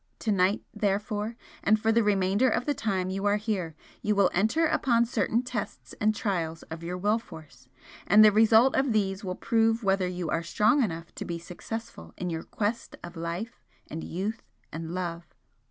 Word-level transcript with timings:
To 0.21 0.31
night, 0.31 0.63
therefore, 0.73 1.35
and 1.63 1.79
for 1.79 1.91
the 1.91 2.01
remainder 2.01 2.49
of 2.49 2.65
the 2.65 2.73
time 2.73 3.11
you 3.11 3.25
are 3.27 3.35
here, 3.35 3.75
you 4.01 4.15
will 4.15 4.31
enter 4.33 4.65
upon 4.65 5.05
certain 5.05 5.43
tests 5.43 5.93
and 6.01 6.15
trials 6.15 6.63
of 6.71 6.81
your 6.81 6.97
will 6.97 7.19
force 7.19 7.69
and 8.07 8.25
the 8.25 8.31
result 8.31 8.75
of 8.75 8.93
these 8.93 9.23
will 9.23 9.35
prove 9.35 9.83
whether 9.83 10.07
you 10.07 10.31
are 10.31 10.41
strong 10.41 10.81
enough 10.81 11.13
to 11.13 11.23
be 11.23 11.37
successful 11.37 12.15
in 12.17 12.31
your 12.31 12.41
quest 12.41 12.95
of 13.03 13.15
life 13.15 13.61
and 13.91 14.03
youth 14.03 14.41
and 14.71 14.91
love. 14.95 15.35